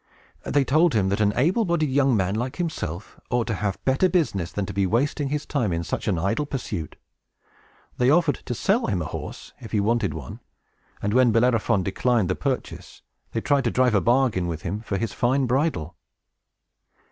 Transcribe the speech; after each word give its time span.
They 0.45 0.63
told 0.65 0.95
him 0.95 1.09
that 1.09 1.19
an 1.21 1.31
able 1.35 1.63
bodied 1.63 1.91
young 1.91 2.17
man, 2.17 2.33
like 2.33 2.55
himself, 2.55 3.19
ought 3.29 3.45
to 3.45 3.53
have 3.53 3.77
better 3.85 4.09
business 4.09 4.51
than 4.51 4.65
to 4.65 4.73
be 4.73 4.87
wasting 4.87 5.29
his 5.29 5.45
time 5.45 5.71
in 5.71 5.83
such 5.83 6.07
an 6.07 6.17
idle 6.17 6.47
pursuit. 6.47 6.95
They 7.99 8.09
offered 8.09 8.37
to 8.47 8.55
sell 8.55 8.87
him 8.87 9.03
a 9.03 9.05
horse, 9.05 9.53
if 9.59 9.73
he 9.73 9.79
wanted 9.79 10.15
one; 10.15 10.39
and 11.03 11.13
when 11.13 11.31
Bellerophon 11.31 11.83
declined 11.83 12.31
the 12.31 12.35
purchase, 12.35 13.03
they 13.33 13.41
tried 13.41 13.65
to 13.65 13.69
drive 13.69 13.93
a 13.93 14.01
bargain 14.01 14.47
with 14.47 14.63
him 14.63 14.79
for 14.81 14.97
his 14.97 15.13
fine 15.13 15.45
bridle. 15.45 15.95